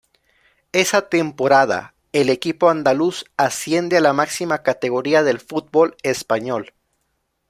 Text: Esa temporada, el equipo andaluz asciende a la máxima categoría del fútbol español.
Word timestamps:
Esa 0.71 1.09
temporada, 1.09 1.93
el 2.11 2.29
equipo 2.31 2.71
andaluz 2.71 3.25
asciende 3.37 3.97
a 3.97 4.01
la 4.01 4.13
máxima 4.13 4.63
categoría 4.63 5.21
del 5.21 5.39
fútbol 5.39 5.95
español. 6.01 6.73